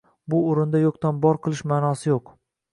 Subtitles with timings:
[0.33, 2.37] Bu oʻrinda yoʻqdan bor qilish maʼnosi yoʻq